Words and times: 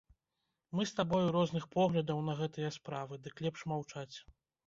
Мы 0.77 0.85
з 0.91 0.95
табою 0.99 1.27
розных 1.35 1.67
поглядаў 1.75 2.23
на 2.29 2.33
гэтыя 2.41 2.71
справы, 2.79 3.19
дык 3.27 3.45
лепш 3.47 3.67
маўчаць. 3.75 4.15